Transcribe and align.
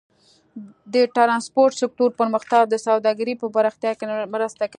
د 0.93 0.95
ټرانسپورټ 1.15 1.73
سکتور 1.81 2.09
پرمختګ 2.19 2.61
د 2.69 2.75
سوداګرۍ 2.87 3.35
په 3.41 3.47
پراختیا 3.55 3.91
کې 3.97 4.05
مرسته 4.35 4.63
کوي. 4.65 4.69